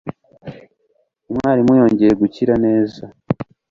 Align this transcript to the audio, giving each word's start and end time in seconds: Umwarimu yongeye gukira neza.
Umwarimu 1.29 1.71
yongeye 1.79 2.13
gukira 2.21 2.53
neza. 2.65 3.03